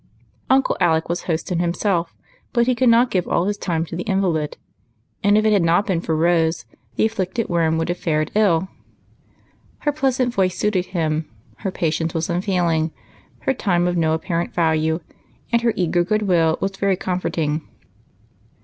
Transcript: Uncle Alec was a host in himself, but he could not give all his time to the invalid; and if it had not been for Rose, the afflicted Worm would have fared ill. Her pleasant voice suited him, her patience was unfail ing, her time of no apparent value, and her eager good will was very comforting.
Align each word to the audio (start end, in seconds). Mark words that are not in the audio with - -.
Uncle 0.49 0.75
Alec 0.79 1.09
was 1.09 1.21
a 1.21 1.25
host 1.27 1.51
in 1.51 1.59
himself, 1.59 2.15
but 2.53 2.65
he 2.65 2.73
could 2.73 2.89
not 2.89 3.11
give 3.11 3.27
all 3.27 3.45
his 3.45 3.55
time 3.55 3.85
to 3.85 3.95
the 3.95 4.01
invalid; 4.05 4.57
and 5.23 5.37
if 5.37 5.45
it 5.45 5.53
had 5.53 5.61
not 5.61 5.85
been 5.85 6.01
for 6.01 6.15
Rose, 6.15 6.65
the 6.95 7.05
afflicted 7.05 7.49
Worm 7.49 7.77
would 7.77 7.87
have 7.87 7.99
fared 7.99 8.31
ill. 8.33 8.67
Her 9.81 9.91
pleasant 9.91 10.33
voice 10.33 10.57
suited 10.57 10.87
him, 10.87 11.29
her 11.57 11.69
patience 11.69 12.15
was 12.15 12.29
unfail 12.31 12.73
ing, 12.75 12.91
her 13.41 13.53
time 13.53 13.87
of 13.87 13.95
no 13.95 14.13
apparent 14.15 14.55
value, 14.55 15.01
and 15.51 15.61
her 15.61 15.71
eager 15.75 16.03
good 16.03 16.23
will 16.23 16.57
was 16.59 16.71
very 16.77 16.95
comforting. 16.97 17.61